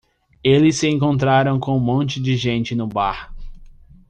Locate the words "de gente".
2.19-2.73